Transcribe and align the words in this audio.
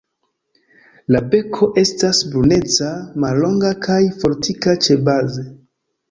La 1.15 1.19
beko 1.33 1.67
estas 1.81 2.21
bruneca, 2.31 2.87
mallonga 3.25 3.71
kaj 3.89 3.99
fortika 4.23 4.75
ĉebaze. 4.87 5.45